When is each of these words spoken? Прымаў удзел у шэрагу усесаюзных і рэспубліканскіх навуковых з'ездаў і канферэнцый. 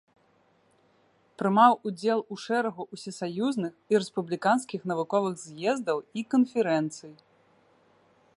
Прымаў 1.41 1.73
удзел 1.89 2.19
у 2.35 2.37
шэрагу 2.45 2.83
усесаюзных 2.97 3.73
і 3.95 4.03
рэспубліканскіх 4.05 4.81
навуковых 4.93 5.35
з'ездаў 5.47 5.97
і 6.23 6.29
канферэнцый. 6.37 7.13